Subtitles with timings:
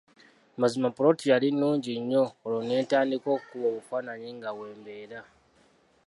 [0.59, 5.19] Mazima ppoloti yali nnungi nnyo olwo ne ntandika n’okukuba obufaananyi nga we mbeera.